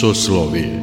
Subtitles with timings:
[0.00, 0.80] Soslovije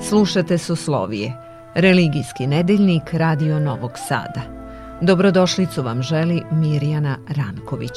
[0.00, 1.32] Slušate Soslovije,
[1.74, 4.55] religijski nedeljnik Radio Novog Sada.
[5.00, 7.92] Dobrodošlicu vam želi Mirjana Ranković.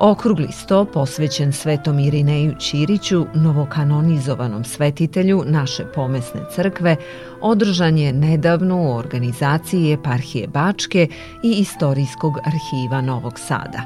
[0.00, 6.96] Okrugli sto posvećen svetom Irineju Ćiriću, novokanonizovanom svetitelju naše pomesne crkve,
[7.40, 11.08] održan je nedavno u organizaciji eparhije Bačke
[11.42, 13.82] i Istorijskog arhiva Novog Sada.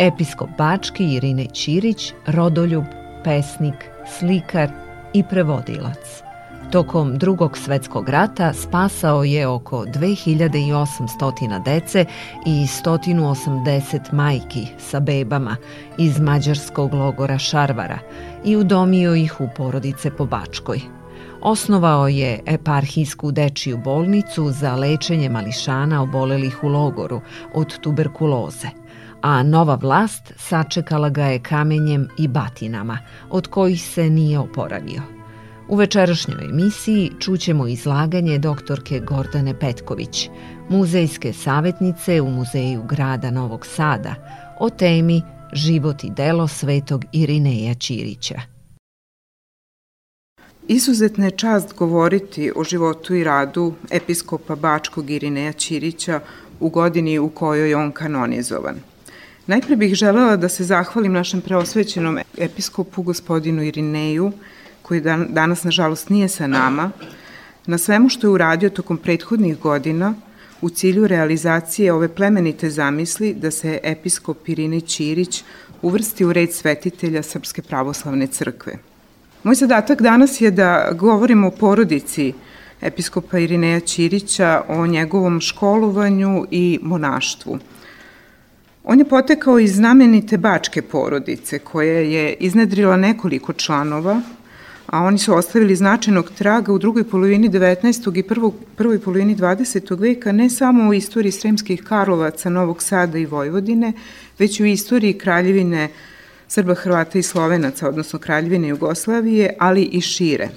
[0.00, 2.84] Episkop Bački Irine Ćirić, rodoljub,
[3.24, 3.74] pesnik,
[4.18, 4.83] slikar
[5.14, 6.22] i prevodilac.
[6.70, 12.04] Tokom drugog svetskog rata spasao je oko 2800 dece
[12.46, 15.56] i 180 majki sa bebama
[15.98, 17.98] iz mađarskog logora Šarvara
[18.44, 20.80] i udomio ih u porodice po Bačkoj.
[21.40, 27.20] Osnovao je eparhijsku dečiju bolnicu za lečenje mališana obolelih u logoru
[27.54, 28.68] od tuberkuloze–
[29.24, 32.98] a nova vlast sačekala ga je kamenjem i batinama,
[33.30, 35.02] od kojih se nije oporavio.
[35.68, 40.28] U večerašnjoj emisiji čućemo izlaganje doktorke Gordane Petković,
[40.68, 44.14] muzejske savjetnice u Muzeju grada Novog Sada,
[44.60, 45.22] o temi
[45.52, 48.40] Život i delo svetog Irineja Ćirića.
[50.68, 56.20] Izuzetna je čast govoriti o životu i radu episkopa Bačkog Irineja Ćirića
[56.60, 58.76] u godini u kojoj je on kanonizovan–
[59.46, 64.32] Najpre bih želela da se zahvalim našem preosvećenom episkopu, gospodinu Irineju,
[64.82, 66.90] koji dan, danas, nažalost, nije sa nama,
[67.66, 70.14] na svemu što je uradio tokom prethodnih godina
[70.60, 75.44] u cilju realizacije ove plemenite zamisli da se episkop Irine Ćirić
[75.82, 78.78] uvrsti u red svetitelja Srpske pravoslavne crkve.
[79.42, 82.32] Moj zadatak danas je da govorimo o porodici
[82.80, 87.58] episkopa Irineja Ćirića, o njegovom školovanju i monaštvu–
[88.86, 94.20] On je potekao iz znamenite bačke porodice koja je iznedrila nekoliko članova,
[94.86, 98.18] a oni su ostavili značajnog traga u drugoj polovini 19.
[98.18, 100.00] i prvoj, prvoj polovini 20.
[100.00, 103.92] veka ne samo u istoriji Sremskih Karlovaca, Novog Sada i Vojvodine,
[104.38, 105.88] već i u istoriji kraljevine
[106.48, 110.48] Srba, Hrvata i Slovenaca, odnosno kraljevine Jugoslavije, ali i šire.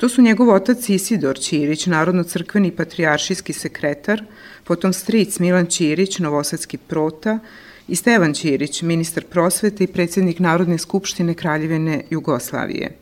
[0.00, 4.22] To su njegov otac Isidor Ćirić, narodno-crkveni patrijaršijski sekretar,
[4.64, 7.38] potom stric Milan Ćirić, novosadski prota,
[7.88, 12.96] i Stevan Ćirić, ministar prosvete i predsednik Narodne skupštine Kraljevine Jugoslavije.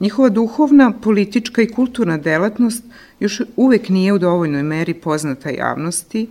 [0.00, 2.84] Njihova duhovna, politička i kulturna delatnost
[3.20, 6.28] još uvek nije u dovoljnoj meri poznata javnosti,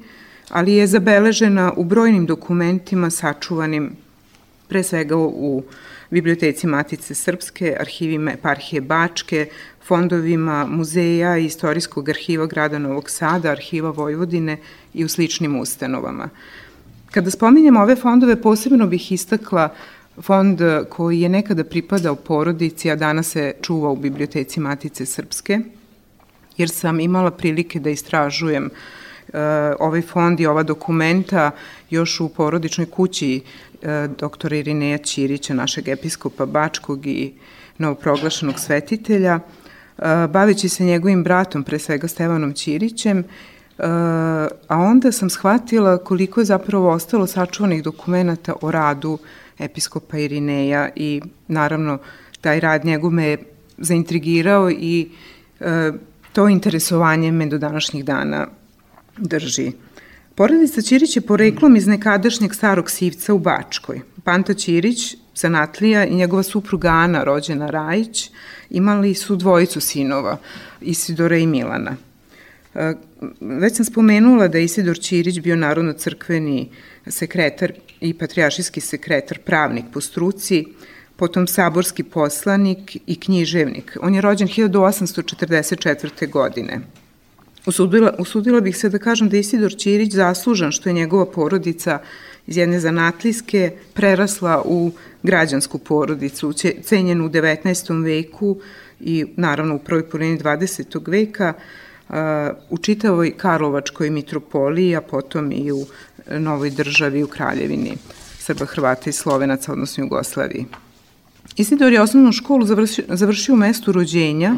[0.49, 3.95] ali je zabeležena u brojnim dokumentima sačuvanim
[4.69, 5.63] pre svega u
[6.09, 9.47] Biblioteci Matice Srpske, arhivima eparhije Bačke,
[9.87, 14.57] fondovima muzeja i istorijskog arhiva grada Novog Sada, arhiva Vojvodine
[14.93, 16.29] i u sličnim ustanovama.
[17.11, 19.69] Kada spominjem ove fondove, posebno bih istakla
[20.21, 25.59] fond koji je nekada pripadao porodici, a danas se čuva u Biblioteci Matice Srpske,
[26.57, 29.39] jer sam imala prilike da istražujem uh,
[29.79, 31.51] ovaj fond i ova dokumenta
[31.89, 33.41] još u porodičnoj kući
[34.17, 37.33] doktora Irineja Ćirića, našeg episkopa Bačkog i
[37.77, 43.23] novoproglašenog svetitelja, e, baveći se njegovim bratom, pre svega Stevanom Ćirićem, e,
[44.67, 49.17] a onda sam shvatila koliko je zapravo ostalo sačuvanih dokumenta o radu
[49.59, 51.97] episkopa Irineja i naravno
[52.41, 53.37] taj rad njegov me
[53.77, 55.09] zaintrigirao i
[56.33, 58.47] to interesovanje me do današnjih dana
[59.17, 59.71] drži.
[60.39, 64.01] Porodica Ćirić je poreklom iz nekadašnjeg starog sivca u Bačkoj.
[64.23, 68.31] Panta Ćirić, zanatlija i njegova supruga Ana, rođena Rajić,
[68.69, 70.37] imali su dvojicu sinova,
[70.81, 71.95] Isidora i Milana.
[72.75, 72.93] E,
[73.41, 76.69] već sam spomenula da je Isidor Ćirić bio narodno-crkveni
[77.07, 80.65] sekretar i patrijašijski sekretar, pravnik po struci,
[81.15, 83.97] potom saborski poslanik i književnik.
[84.01, 86.29] On je rođen 1844.
[86.29, 86.79] godine.
[87.69, 91.99] Usudila, usudila bih se da kažem da Isidor Ćirić zaslužan što je njegova porodica
[92.47, 94.91] iz jedne zanatlijske prerasla u
[95.23, 98.03] građansku porodicu, cenjenu u 19.
[98.03, 98.57] veku
[98.99, 101.11] i naravno u prvoj polovini 20.
[101.11, 101.53] veka
[102.69, 105.85] u čitavoj Karlovačkoj mitropoliji, a potom i u
[106.39, 107.97] novoj državi u Kraljevini
[108.39, 110.65] Srba, Hrvata i Slovenaca, odnosno Jugoslaviji.
[111.55, 114.55] Isidor je osnovnu školu završio, završio u mestu rođenja,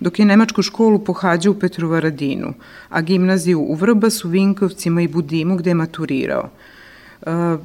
[0.00, 2.54] dok je nemačku školu pohađao u Petrovaradinu,
[2.88, 6.50] a gimnaziju u Vrbasu, Vinkovcima i Budimu gde je maturirao.
[7.26, 7.56] E,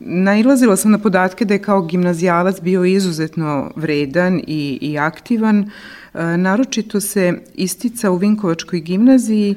[0.00, 5.70] nailazila sam na podatke da je kao gimnazijalac bio izuzetno vredan i, i aktivan.
[6.14, 9.54] E, naročito se istica u Vinkovačkoj gimnaziji,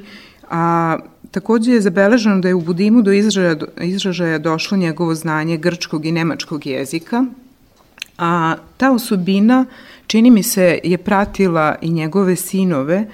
[0.50, 0.96] a
[1.30, 6.12] takođe je zabeleženo da je u Budimu do izražaja, izražaja došlo njegovo znanje grčkog i
[6.12, 7.24] nemačkog jezika,
[8.18, 9.66] a ta osobina
[10.06, 13.04] čini mi se je pratila i njegove sinove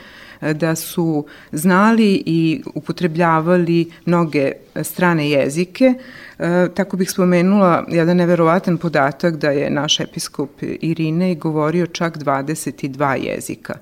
[0.40, 4.52] e, da su znali i upotrebljavali mnoge
[4.82, 5.94] strane jezike.
[6.38, 13.14] E, tako bih spomenula jedan neverovatan podatak da je naš episkop Irine govorio čak 22
[13.14, 13.74] jezika.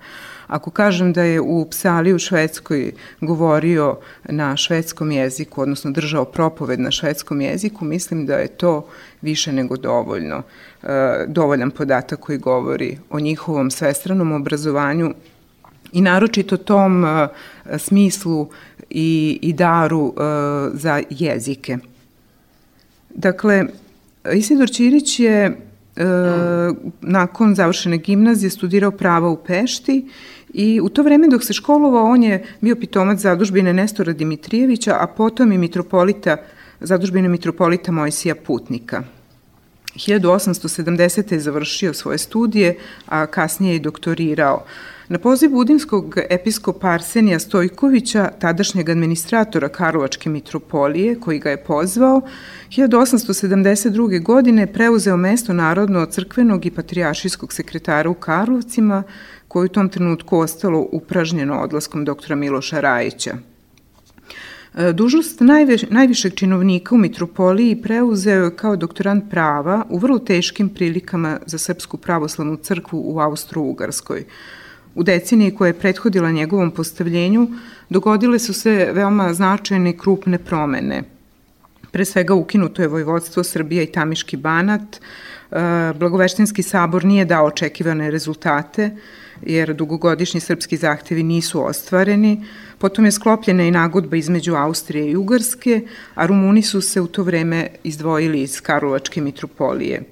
[0.52, 6.80] Ako kažem da je u Psali u Švedskoj govorio na švedskom jeziku, odnosno držao propoved
[6.80, 8.86] na švedskom jeziku, mislim da je to
[9.22, 10.42] više nego dovoljno.
[10.82, 15.14] E, dovoljan podatak koji govori o njihovom svestranom obrazovanju
[15.92, 17.28] i naročito tom e,
[17.78, 18.48] smislu
[18.90, 20.20] i, i daru e,
[20.74, 21.78] za jezike.
[23.10, 23.64] Dakle,
[24.34, 25.56] Isidor Ćirić je
[27.00, 30.08] nakon završene gimnazije studirao prava u Pešti
[30.52, 35.06] I u to vreme dok se školovao, on je bio pitomac zadužbine Nestora Dimitrijevića, a
[35.06, 36.36] potom i mitropolita,
[36.80, 39.02] zadužbine mitropolita Mojsija Putnika.
[39.94, 41.32] 1870.
[41.32, 42.76] je završio svoje studije,
[43.06, 44.64] a kasnije je doktorirao.
[45.08, 52.20] Na poziv budimskog episkopa Arsenija Stojkovića, tadašnjeg administratora Karlovačke mitropolije, koji ga je pozvao,
[52.68, 54.22] 1872.
[54.22, 59.02] godine preuzeo mesto narodno crkvenog i patrijašijskog sekretara u Karlovcima,
[59.52, 63.34] koje u tom trenutku ostalo upražnjeno odlaskom doktora Miloša Rajića.
[64.74, 70.68] E, dužnost najviš, najvišeg činovnika u mitropoliji preuzeo je kao doktorant prava u vrlo teškim
[70.68, 74.24] prilikama za Srpsku pravoslavnu crkvu u Austro-Ugarskoj.
[74.94, 77.48] U deceniji koja je prethodila njegovom postavljenju
[77.90, 81.02] dogodile su se veoma značajne i krupne promene.
[81.90, 88.10] Pre svega ukinuto je vojvodstvo Srbija i Tamiški banat, e, Blagoveštinski sabor nije dao očekivane
[88.10, 88.90] rezultate,
[89.42, 92.44] jer dugogodišnji srpski zahtevi nisu ostvareni.
[92.78, 95.80] Potom je sklopljena i nagodba između Austrije i Ugarske,
[96.14, 100.02] a Rumuni su se u to vreme izdvojili iz Karlovačke mitropolije.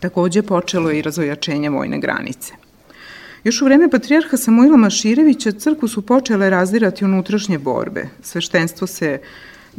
[0.00, 2.52] Takođe počelo je i razvojačenje vojne granice.
[3.44, 8.08] Još u vreme patrijarha Samuila Maširevića crkvu su počele razdirati unutrašnje borbe.
[8.22, 9.18] Sveštenstvo se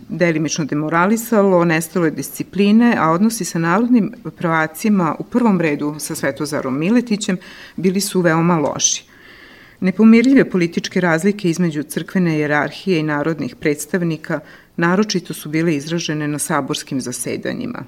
[0.10, 6.80] delimično demoralisalo, nestalo je discipline, a odnosi sa narodnim pravacima u prvom redu sa Svetozarom
[6.80, 7.38] Miletićem
[7.76, 9.06] bili su veoma loši.
[9.80, 14.40] Nepomirljive političke razlike između crkvene jerarhije i narodnih predstavnika
[14.78, 17.84] naročito su bile izražene na saborskim zasedanjima.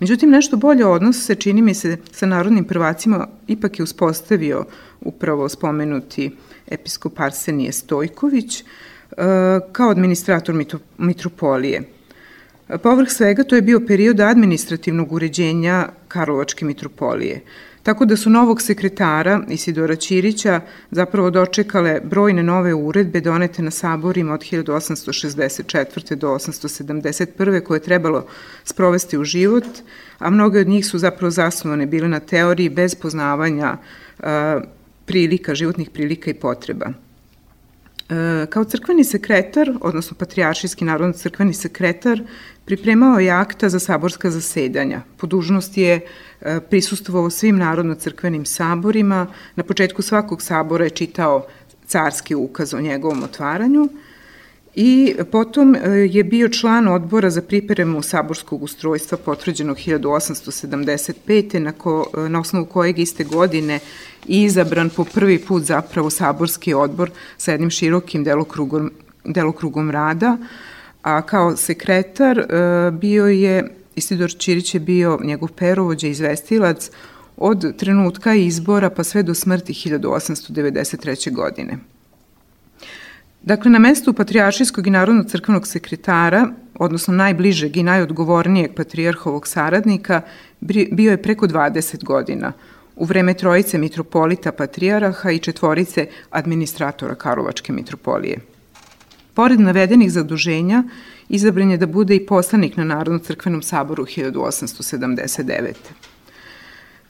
[0.00, 4.64] Međutim, nešto bolje odnos se čini mi se sa narodnim prvacima ipak je uspostavio
[5.00, 6.30] upravo spomenuti
[6.68, 8.64] episkop Arsenije Stojković,
[9.72, 10.64] kao administrator
[10.98, 11.82] mitropolije.
[12.82, 17.40] Povrh svega, to je bio period administrativnog uređenja Karlovačke mitropolije,
[17.82, 20.60] tako da su novog sekretara Isidora Ćirića
[20.90, 26.14] zapravo dočekale brojne nove uredbe donete na saborima od 1864.
[26.14, 27.62] do 871.
[27.62, 28.26] koje je trebalo
[28.64, 29.66] sprovesti u život,
[30.18, 33.76] a mnoge od njih su zapravo zasnovane bile na teoriji bez poznavanja
[35.04, 36.86] prilika, životnih prilika i potreba.
[38.10, 42.22] E, kao crkveni sekretar, odnosno patrijaršijski narodno crkveni sekretar,
[42.64, 45.00] pripremao je akta za saborska zasedanja.
[45.16, 46.00] Po dužnosti je
[46.40, 49.26] e, prisustovao svim narodno-crkvenim saborima.
[49.56, 51.46] Na početku svakog sabora je čitao
[51.86, 53.88] carski ukaz o njegovom otvaranju
[54.76, 61.58] i potom e, je bio član odbora za pripremu saborskog ustrojstva potvrđenog 1875.
[61.58, 63.78] Na, ko, na osnovu kojeg iste godine
[64.26, 68.92] izabran po prvi put zapravo saborski odbor sa jednim širokim delokrugom,
[69.24, 70.36] delokrugom rada,
[71.02, 72.44] a kao sekretar e,
[72.90, 76.90] bio je, Isidor Ćirić je bio njegov perovođa, izvestilac
[77.36, 81.32] od trenutka izbora pa sve do smrti 1893.
[81.32, 81.78] godine.
[83.46, 90.20] Dakle, na mestu patrijaršijskog i narodnog crkvenog sekretara, odnosno najbližeg i najodgovornijeg patrijarhovog saradnika,
[90.90, 92.52] bio je preko 20 godina–
[92.96, 98.38] u vreme trojice mitropolita patrijaraha i četvorice administratora Karlovačke mitropolije.
[99.34, 100.82] Pored navedenih zaduženja,
[101.28, 105.72] izabran je da bude i poslanik na Narodnom crkvenom saboru 1879.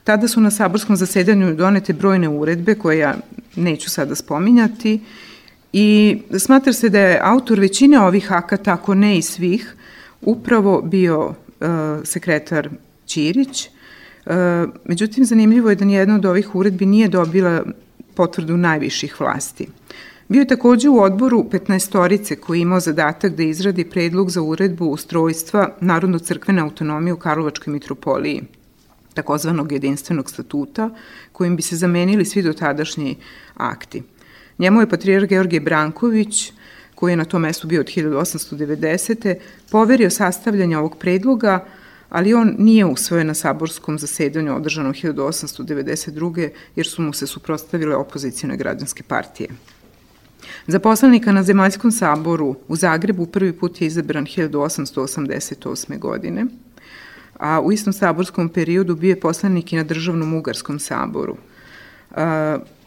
[0.04, 3.14] Tada su na saborskom zasedanju donete brojne uredbe koje ja
[3.56, 5.00] neću sada spominjati
[5.76, 9.74] i smatra se da je autor većine ovih akata, ako ne i svih,
[10.22, 11.34] upravo bio uh,
[12.04, 12.68] sekretar
[13.06, 13.68] Ćirić,
[14.84, 17.62] Međutim, zanimljivo je da nijedna od ovih uredbi nije dobila
[18.14, 19.68] potvrdu najviših vlasti.
[20.28, 24.42] Bio je takođe u odboru 15 torice koji je imao zadatak da izradi predlog za
[24.42, 28.42] uredbu ustrojstva Narodno-crkvene autonomije u Karlovačkoj mitropoliji,
[29.14, 30.90] takozvanog jedinstvenog statuta,
[31.32, 33.16] kojim bi se zamenili svi dotadašnji
[33.54, 34.02] akti.
[34.58, 36.52] Njemu je patrijar Georgije Branković,
[36.94, 39.34] koji je na tom mestu bio od 1890.
[39.70, 41.64] poverio sastavljanje ovog predloga,
[42.08, 46.48] ali on nije usvojen na saborskom zasedanju održanom 1892.
[46.76, 49.48] jer su mu se suprostavile opozicijone građanske partije.
[50.66, 55.98] Za poslanika na Zemaljskom saboru u Zagrebu prvi put je izabran 1888.
[55.98, 56.46] godine,
[57.38, 61.36] a u istom saborskom periodu bio je poslanik i na Državnom Ugarskom saboru.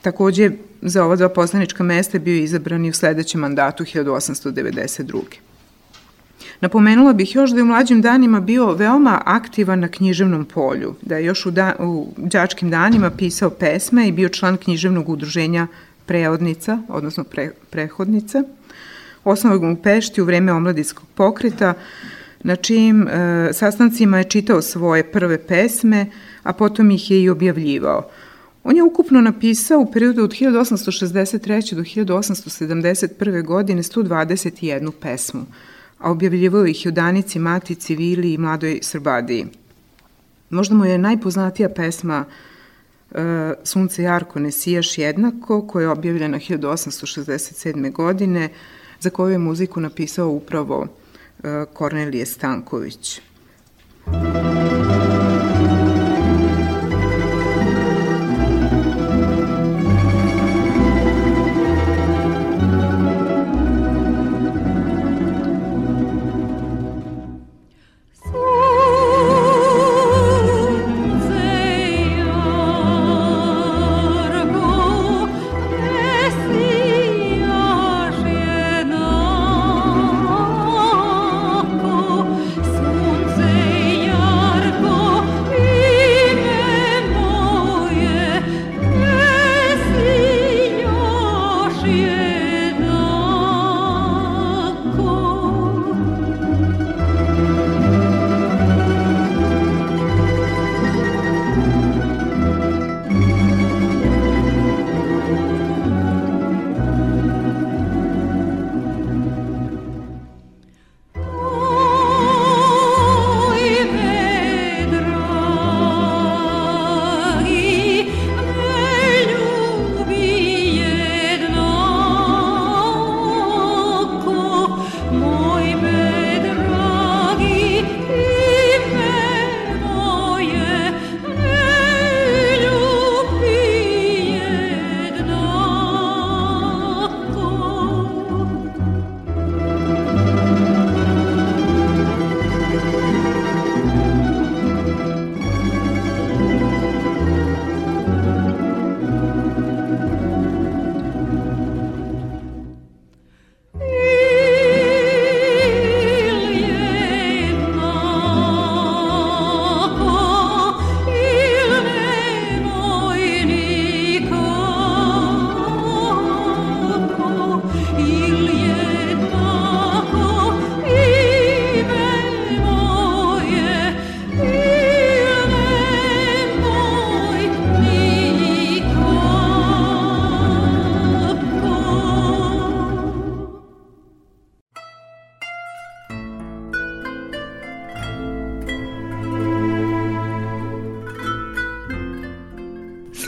[0.02, 5.22] Takođe, za ova dva poslanička mesta bio izabran i u sledećem mandatu 1892.
[6.62, 11.18] Napomenula bih još da je u mlađim danima bio veoma aktivan na književnom polju, da
[11.18, 15.68] je još u, da, u đačkim danima pisao pesme i bio član književnog udruženja
[16.06, 18.44] preodnica, odnosno pre, prehodnica.
[19.24, 21.74] Osnovog u Pešti u vreme omladinskog pokreta,
[22.44, 26.06] na čijim e, sastancima je čitao svoje prve pesme,
[26.44, 28.10] a potom ih je i objavljivao.
[28.70, 31.76] On je ukupno napisao u periodu od 1863.
[31.76, 33.46] do 1871.
[33.46, 35.46] godine 121 pesmu,
[35.98, 39.46] a objavljivao ih u Danici, Matici, Vili i Mladoj Srbadiji.
[40.50, 42.26] Možda mu je najpoznatija pesma
[43.12, 47.92] E, Sunce jarko ne sijaš jednako, koja je objavljena 1867.
[47.92, 48.50] godine,
[49.00, 50.88] za koju je muziku napisao upravo
[51.44, 53.22] e, Kornelije Stanković.
[54.06, 54.89] Muzika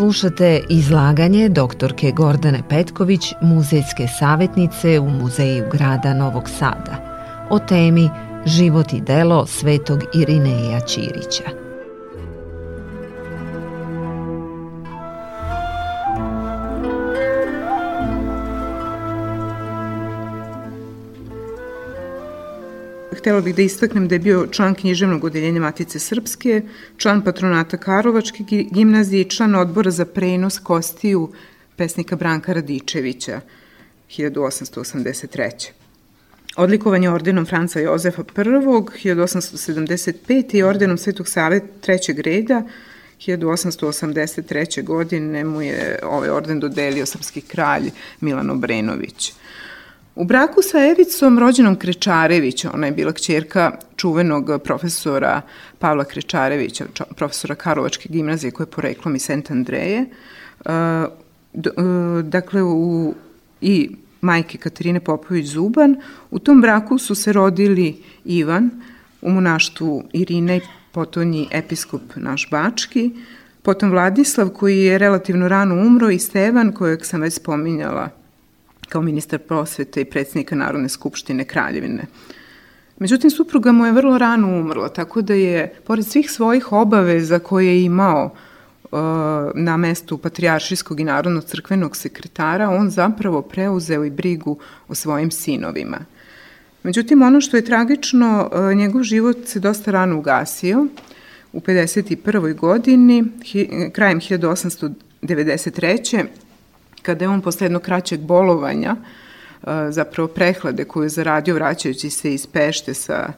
[0.01, 6.95] Slušate izlaganje doktorke Gordane Petković, muzejske savjetnice u Muzeju grada Novog Sada,
[7.49, 8.09] o temi
[8.45, 11.60] Život i delo svetog Irineja Ćirića.
[23.21, 26.61] Htela bih da istaknem da je bio član književnog odeljenja Matice Srpske,
[26.97, 31.31] član patronata Karovačke gimnazije i član odbora za prenos kostiju
[31.75, 33.41] pesnika Branka Radičevića
[34.09, 35.69] 1883.
[36.55, 38.25] Odlikovan je ordenom Franca Jozefa I.
[38.25, 40.55] 1875.
[40.55, 42.63] i ordenom Svetog Save trećeg reda
[43.19, 44.83] 1883.
[44.83, 49.33] godine mu je ovaj orden dodelio srpski kralj Milan Obrenović.
[50.15, 55.41] U braku sa Evicom, rođenom Krečarević, ona je bila kćerka čuvenog profesora
[55.79, 60.05] Pavla Krečarevića, profesora Karlovačke gimnazije koje je poreklom iz Sent Andreje.
[60.65, 61.07] E, e,
[62.23, 63.13] dakle, u,
[63.61, 63.89] i
[64.21, 65.95] majke Katarine Popović-Zuban.
[66.31, 68.69] U tom braku su se rodili Ivan,
[69.21, 73.11] u monaštvu Irina i potonji episkop naš Bački,
[73.61, 78.20] potom Vladislav koji je relativno rano umro i Stevan kojeg sam već spominjala
[78.91, 82.03] kao ministar prosvete i predsednika Narodne skupštine Kraljevine.
[82.99, 87.67] Međutim, supruga mu je vrlo rano umrla, tako da je, pored svih svojih obaveza koje
[87.67, 88.31] je imao uh,
[89.55, 94.57] na mestu patrijaršijskog i narodno-crkvenog sekretara, on zapravo preuzeo i brigu
[94.87, 95.97] o svojim sinovima.
[96.83, 100.87] Međutim, ono što je tragično, uh, njegov život se dosta rano ugasio.
[101.53, 102.55] U 51.
[102.55, 103.23] godini,
[103.93, 106.25] krajem 1893
[107.01, 112.33] kada je on posle jednog kraćeg bolovanja, e, zapravo prehlade koju je zaradio vraćajući se
[112.33, 113.33] iz Pešte sa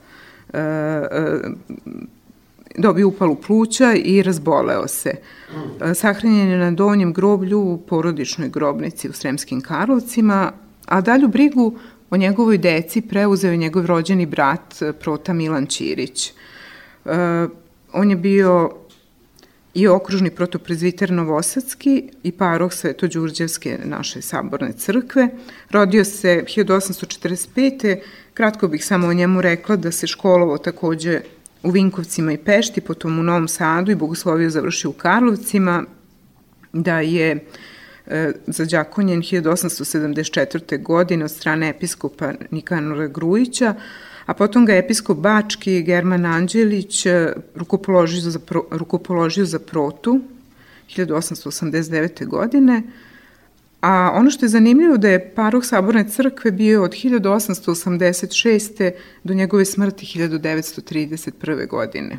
[0.54, 1.40] e, e,
[2.78, 5.12] dobio upalu pluća i razboleo se.
[5.96, 10.52] Sahranjen je na donjem groblju u porodičnoj grobnici u Sremskim Karlovcima,
[10.86, 11.80] a dalju brigu
[12.10, 16.34] o njegovoj deci preuzeo je njegov rođeni brat Prota Milan Ćirić.
[17.94, 18.72] On je bio
[19.74, 25.30] i okružni protoprezviter Novosadski i paroh Svetođurđevske naše saborne crkve.
[25.70, 27.98] Rodio se 1845.
[28.34, 31.22] Kratko bih samo o njemu rekla da se školovo takođe
[31.64, 35.84] u Vinkovcima i Pešti, potom u Novom Sadu i bogoslovio završio u Karlovcima,
[36.74, 37.46] da je
[38.08, 40.84] e, zađakonjen 1874.
[40.84, 43.76] godine od strane episkopa Nikanora Grujića,
[44.26, 50.22] a potom ga episkop Bački German Anđelić e, rukopoložio za, pro, rukopoložio za protu
[50.98, 52.28] 1889.
[52.28, 52.84] godine,
[53.82, 58.92] a ono što je zanimljivo da je paroh Saborne crkve bio od 1886.
[59.24, 61.68] do njegove smrti 1931.
[61.68, 62.18] godine.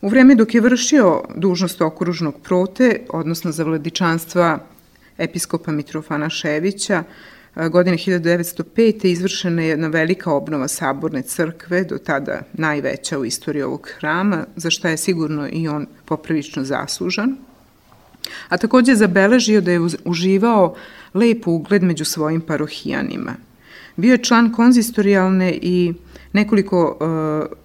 [0.00, 4.58] U vreme dok je vršio dužnost okružnog prote, odnosno za vladičanstva
[5.18, 7.04] episkopa Mitrofana Ševića,
[7.56, 9.06] godine 1905.
[9.06, 14.70] izvršena je jedna velika obnova saborne crkve, do tada najveća u istoriji ovog hrama, za
[14.70, 17.36] šta je sigurno i on popravično zaslužan.
[18.48, 20.74] A takođe je zabeležio da je uživao
[21.14, 23.34] lep ugled među svojim parohijanima.
[23.96, 25.94] Bio je član konzistorijalne i
[26.32, 27.56] nekoliko uh,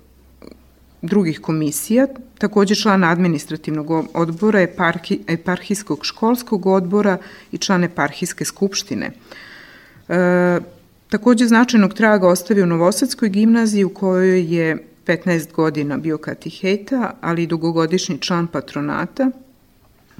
[1.01, 7.17] drugih komisija, takođe član administrativnog odbora, eparhi, eparhijskog školskog odbora
[7.51, 9.11] i član eparhijske skupštine.
[10.09, 10.59] E,
[11.09, 17.43] takođe značajnog traga ostavio u Novosadskoj gimnaziji u kojoj je 15 godina bio katiheta, ali
[17.43, 19.31] i dugogodišnji član patronata.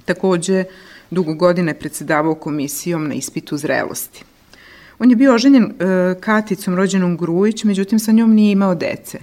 [0.05, 0.63] Takođe,
[1.11, 4.23] dugo godine predsedavao komisijom na ispitu zrelosti.
[4.99, 9.19] On je bio oženjen e, Katicom rođenom Grujić, međutim sa njom nije imao dece.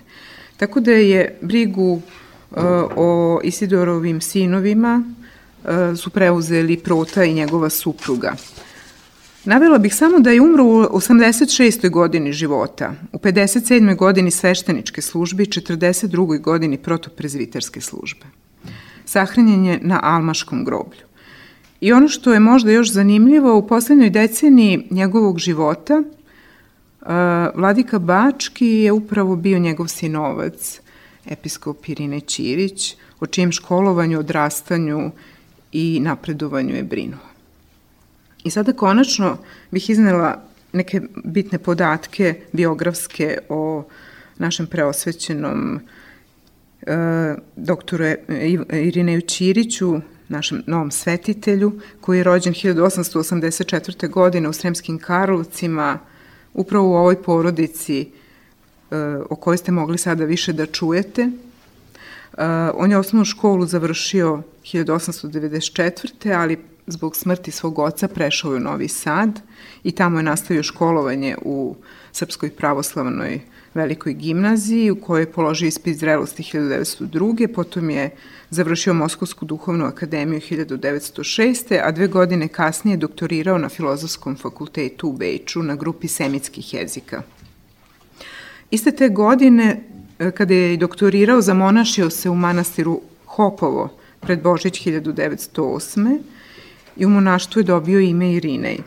[0.56, 2.60] Tako da je brigu e,
[2.96, 5.02] o Isidorovim sinovima
[5.64, 8.32] e, su preuzeli Prota i njegova supruga.
[9.46, 11.90] Navela bih samo da je umro u 86.
[11.90, 13.96] godini života, u 57.
[13.96, 16.40] godini svešteničke službe i 42.
[16.40, 18.26] godini protoprezviterske službe.
[19.04, 21.06] Sahranjen je na Almaškom groblju.
[21.80, 27.08] I ono što je možda još zanimljivo, u poslednjoj deceniji njegovog života, uh,
[27.54, 30.80] Vladika Bački je upravo bio njegov sinovac,
[31.26, 35.10] episkop Irine Ćirić, o čijem školovanju, odrastanju
[35.72, 37.35] i napredovanju je brinuo.
[38.46, 39.38] I sada konačno
[39.70, 43.84] bih iznela neke bitne podatke biografske o
[44.38, 45.80] našem preosvećenom
[46.86, 46.96] e,
[47.56, 48.04] doktoru
[48.72, 54.08] Irineju Ćiriću, našem novom svetitelju, koji je rođen 1884.
[54.10, 55.98] godine u Sremskim Karlovcima,
[56.54, 58.06] upravo u ovoj porodici e,
[59.30, 61.22] o kojoj ste mogli sada više da čujete.
[61.22, 61.30] E,
[62.74, 66.34] on je osnovnu školu završio 1894.
[66.34, 69.40] ali zbog smrti svog oca prešao je u Novi Sad
[69.84, 71.76] i tamo je nastavio školovanje u
[72.12, 73.40] Srpskoj pravoslavnoj
[73.74, 77.54] velikoj gimnaziji u kojoj je položio ispit zrelosti 1902.
[77.54, 78.10] Potom je
[78.50, 81.80] završio Moskovsku duhovnu akademiju 1906.
[81.82, 87.22] a dve godine kasnije doktorirao na Filozofskom fakultetu u Beču na grupi semitskih jezika.
[88.70, 89.82] Iste te godine,
[90.18, 93.88] e, kada je doktorirao, zamonašio se u manastiru Hopovo
[94.20, 96.18] pred Božić 1908
[96.96, 98.78] i u monaštvu je dobio ime Irinej.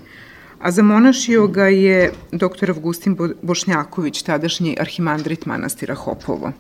[0.59, 2.69] A zamonašio ga je dr.
[2.69, 6.51] Avgustin Bošnjaković, tadašnji arhimandrit manastira Hopovo.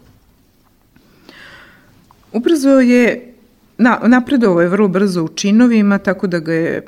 [2.31, 3.33] Ubrzo je,
[3.77, 6.85] na, napredovao je vrlo brzo u činovima, tako da ga je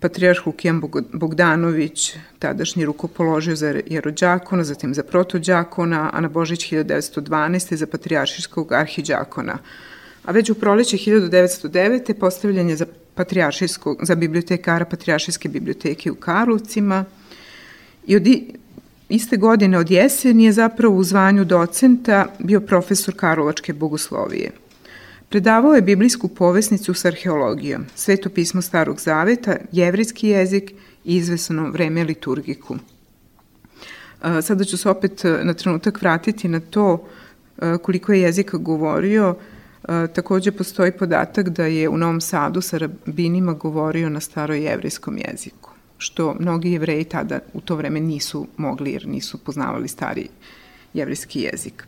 [0.00, 7.74] patrijarh Lukijan Bogdanović, tadašnji rukopoložio za jerođakona, zatim za protođakona, a na Božić 1912.
[7.74, 9.58] za patrijaršijskog arhiđakona.
[10.24, 12.14] A već u proleće 1909.
[12.14, 17.04] postavljen je za patrijaršijskog, za bibliotekara Patrijaršijske biblioteke u Karlovcima
[18.06, 18.26] i od
[19.08, 24.50] iste godine od jeseni je zapravo u zvanju docenta bio profesor Karlovačke bogoslovije.
[25.28, 30.72] Predavao je biblijsku povesnicu s arheologijom, sveto pismo Starog Zaveta, jevrijski jezik
[31.04, 32.76] i izvesno vreme liturgiku.
[34.42, 37.08] Sada ću se opet na trenutak vratiti na to
[37.82, 39.34] koliko je jezika govorio.
[39.88, 46.36] Takođe postoji podatak da je u Novom Sadu sa rabinima govorio na starojevrijskom jeziku, što
[46.40, 50.28] mnogi jevreji tada u to vreme nisu mogli jer nisu poznavali stari
[50.94, 51.86] jevrijski jezik.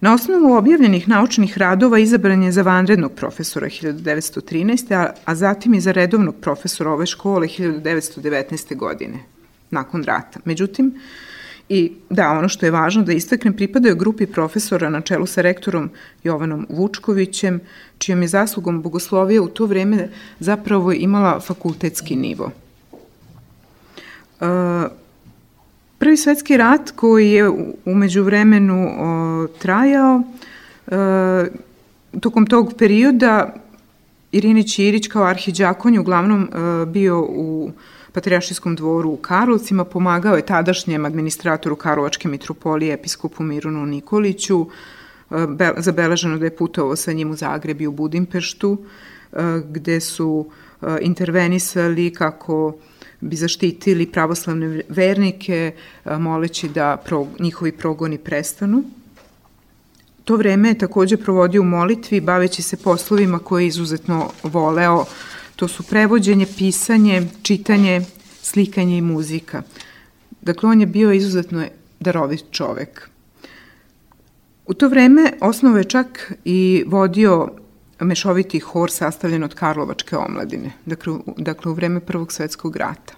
[0.00, 4.94] Na osnovu objavljenih naučnih radova izabran je za vanrednog profesora 1913.
[4.94, 8.76] a, a zatim i za redovnog profesora ove škole 1919.
[8.76, 9.18] godine,
[9.70, 10.40] nakon rata.
[10.44, 11.00] Međutim,
[11.68, 15.90] I da, ono što je važno da istaknem, pripadaju grupi profesora na čelu sa rektorom
[16.24, 17.60] Jovanom Vučkovićem,
[17.98, 20.08] čijom je zaslugom bogoslovija u to vreme
[20.40, 22.50] zapravo imala fakultetski nivo.
[24.40, 24.48] Uh,
[25.98, 27.50] Prvi svetski rat koji je
[27.84, 28.88] umeđu vremenu
[29.58, 30.22] trajao,
[30.86, 30.96] e,
[32.20, 33.54] tokom tog perioda
[34.32, 37.70] Irini Ćirić kao arhiđakon je uglavnom e, bio u
[38.12, 44.66] Patrijašijskom dvoru u Karlovcima, pomagao je tadašnjem administratoru Karlovačke mitropolije episkopu Mirunu Nikoliću,
[45.30, 48.78] e, be, zabeleženo da je putovao sa njim u Zagreb i u Budimpeštu,
[49.32, 50.46] e, gde su
[50.82, 52.76] e, intervenisali kako
[53.20, 55.72] bi zaštitili pravoslavne vernike,
[56.04, 57.02] moleći da
[57.38, 58.84] njihovi progoni prestanu.
[60.24, 65.04] To vreme je takođe provodio u molitvi, baveći se poslovima koje je izuzetno voleo.
[65.58, 68.02] To su prevođenje, pisanje, čitanje,
[68.42, 69.62] slikanje i muzika.
[70.40, 71.64] Dakle, on je bio izuzetno
[72.00, 73.08] darovit čovek.
[74.66, 77.48] U to vreme osnovo je čak i vodio
[78.00, 83.14] mešoviti hor sastavljen od Karlovačke omladine, dakle, dakle u vreme Prvog svetskog rata.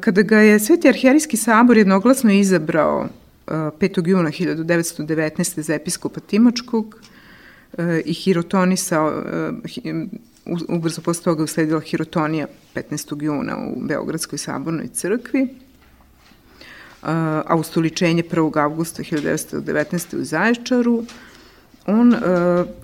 [0.00, 3.08] Kada ga je Sveti arhijerijski sabor jednoglasno izabrao
[3.46, 4.08] 5.
[4.08, 5.60] juna 1919.
[5.60, 7.00] za episkopa Timočkog
[8.04, 9.22] i hirotonisa,
[10.68, 13.22] ubrzo posle toga usledila hirotonija 15.
[13.22, 15.48] juna u Beogradskoj sabornoj crkvi,
[17.02, 18.62] a ustoličenje 1.
[18.62, 20.20] augusta 1919.
[20.20, 21.04] u Zaječaru,
[21.86, 22.20] on uh,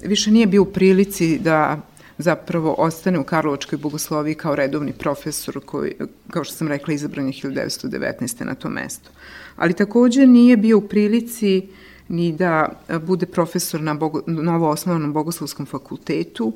[0.02, 1.80] više nije bio u prilici da
[2.18, 5.92] zapravo ostane u Karlovačkoj bogosloviji kao redovni profesor koji,
[6.30, 8.44] kao što sam rekla, izabran je 1919.
[8.44, 9.10] na to mesto.
[9.56, 11.68] Ali takođe nije bio u prilici
[12.08, 12.68] ni da
[13.06, 16.52] bude profesor na bogo, novo osnovanom bogoslovskom fakultetu,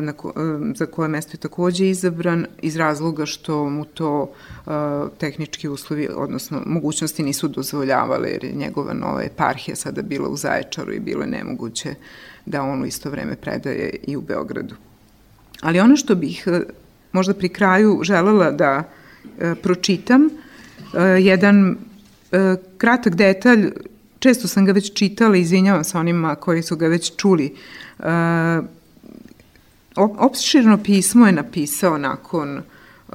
[0.00, 0.32] na ko,
[0.74, 4.32] za koje mesto je takođe izabran iz razloga što mu to
[5.18, 10.92] tehnički uslovi, odnosno mogućnosti nisu dozvoljavale jer je njegova nova eparhija sada bila u Zaječaru
[10.92, 11.94] i bilo je nemoguće
[12.46, 14.74] da on u isto vreme predaje i u Beogradu.
[15.60, 16.48] Ali ono što bih
[17.12, 18.82] možda pri kraju želela da
[19.62, 20.28] pročitam,
[21.20, 21.76] jedan
[22.78, 23.72] kratak detalj,
[24.26, 27.54] često sam ga već čitala, izvinjavam se onima koji su ga već čuli,
[29.96, 33.14] opširno pismo je napisao nakon uh,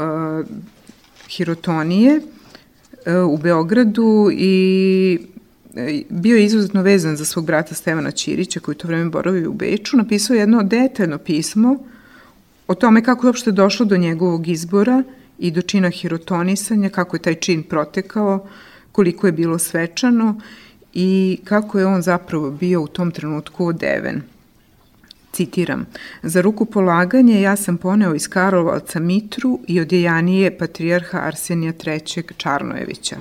[1.29, 5.19] hirotonije uh, u Beogradu i
[5.75, 9.53] e, bio je izuzetno vezan za svog brata Stevana Ćirića koji to vreme boravio u
[9.53, 11.77] Beču, napisao jedno detaljno pismo
[12.67, 15.03] o tome kako je uopšte došlo do njegovog izbora
[15.39, 18.47] i do čina hirotonisanja, kako je taj čin protekao,
[18.91, 20.39] koliko je bilo svečano
[20.93, 24.21] i kako je on zapravo bio u tom trenutku odeven.
[25.31, 25.85] Citiram,
[26.23, 32.23] za ruku polaganje ja sam poneo iz Karlovalca Mitru i odjejanije patrijarha Arsenija III.
[32.37, 33.17] Čarnojevića,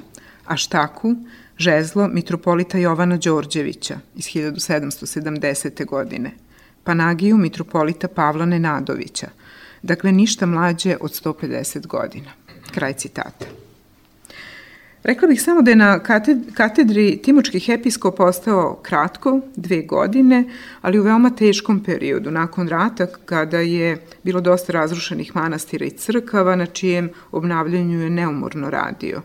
[0.47, 1.15] a štaku
[1.59, 5.87] žezlo mitropolita Jovana Đorđevića iz 1770.
[5.87, 6.31] godine,
[6.85, 9.29] Panagiju mitropolita Pavla Nenadovića,
[9.83, 12.31] dakle ništa mlađe od 150 godina.
[12.75, 13.47] Kraj citata.
[15.03, 15.99] Rekla bih samo da je na
[16.55, 20.45] katedri Timočkih episkopa ostao kratko, dve godine,
[20.81, 26.57] ali u veoma teškom periodu, nakon rata, kada je bilo dosta razrušenih manastira i crkava,
[26.57, 29.23] na čijem obnavljanju je neumorno radio.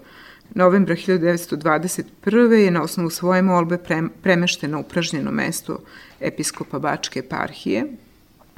[0.53, 2.51] Novembra 1921.
[2.51, 3.77] je na osnovu svoje molbe
[4.21, 5.79] premešten na upražnjeno mesto
[6.19, 7.85] episkopa Bačke eparhije.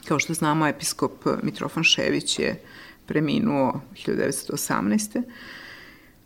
[0.08, 2.62] Kao što znamo, episkop Mitrofan Šević je
[3.06, 5.22] preminuo 1918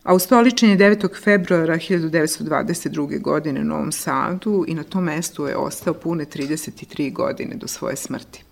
[0.03, 1.23] a ustoličen je 9.
[1.23, 3.21] februara 1922.
[3.21, 7.95] godine u Novom Sadu i na tom mestu je ostao pune 33 godine do svoje
[7.95, 8.43] smrti.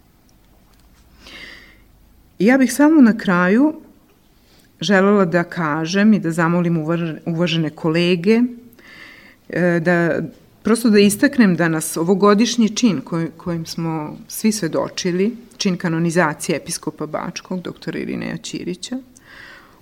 [2.40, 3.74] I ja bih samo na kraju
[4.82, 6.78] želela da kažem i da zamolim
[7.26, 8.42] uvažene kolege
[9.50, 10.22] e, da
[10.64, 17.06] prosto da istaknem da nas ovogodišnji čin koj, kojim smo svi svedočili, čin kanonizacije episkopa
[17.06, 18.98] Bačkog, doktora Irineja Ćirića,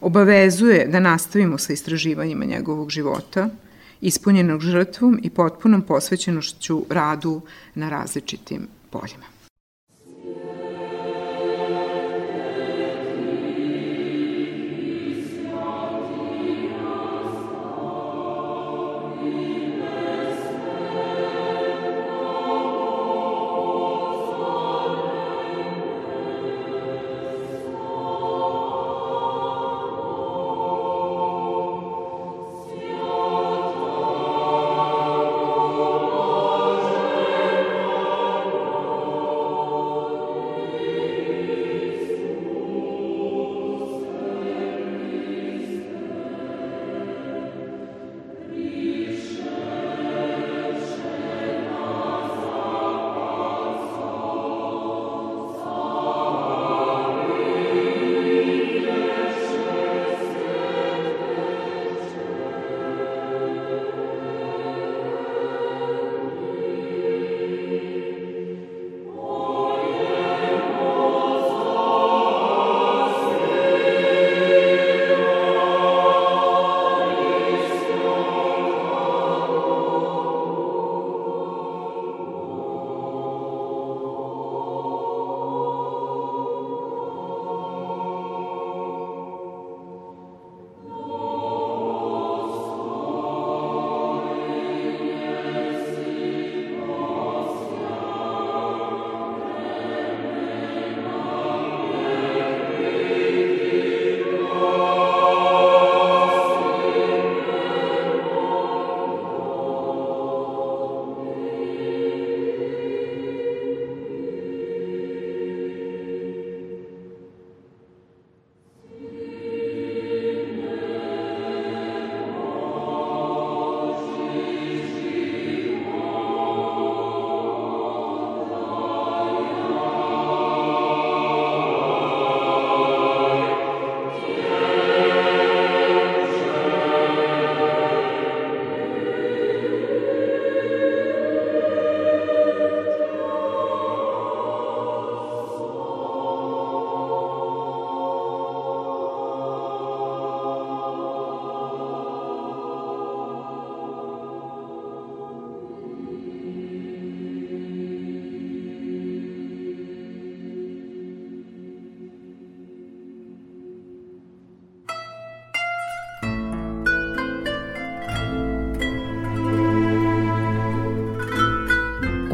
[0.02, 3.50] obavezuje da nastavimo sa istraživanjima njegovog života,
[4.02, 7.42] ispunjenog žrtvom i potpunom posvećenošću radu
[7.76, 9.37] na različitim poljima.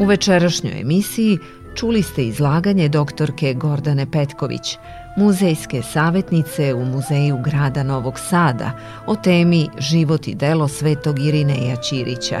[0.04, 1.38] U večerašnjoj emisiji
[1.74, 4.78] čuli ste izlaganje doktorke Gordane Petković,
[5.16, 8.70] muzejske savjetnice u Muzeju grada Novog Sada
[9.06, 12.40] o temi Život i delo svetog Irineja Ćirića.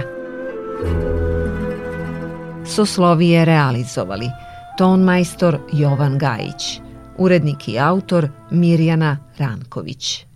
[2.66, 4.30] Soslovije realizovali
[4.78, 6.80] ton majstor Jovan Gajić,
[7.18, 10.26] urednik i autor Mirjana Ranković.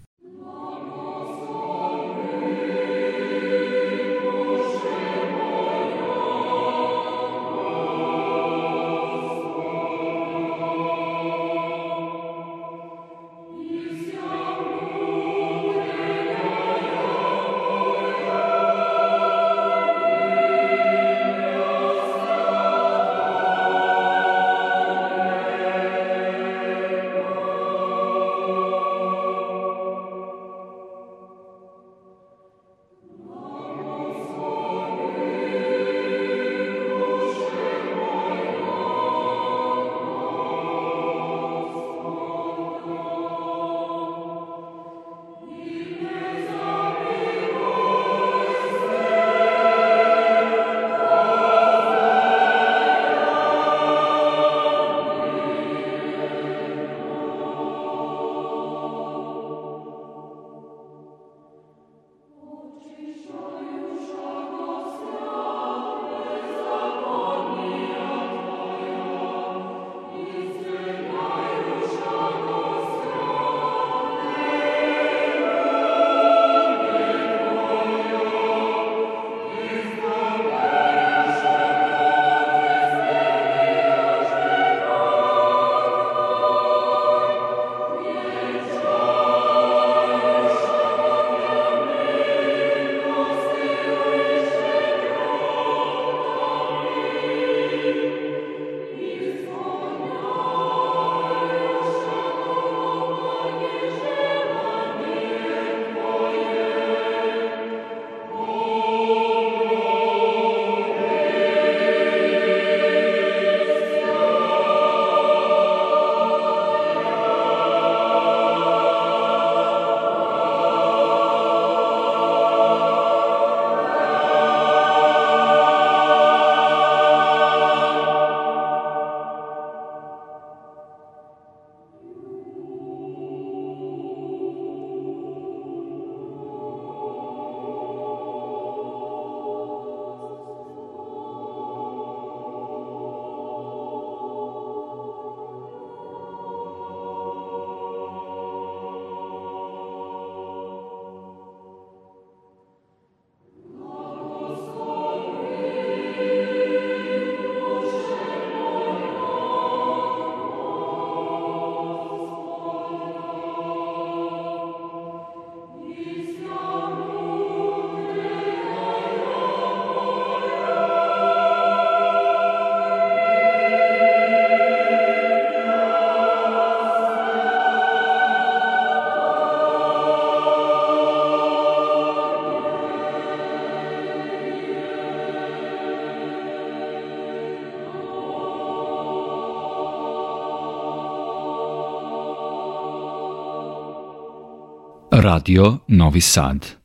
[195.29, 196.78] Radio Novi Sad.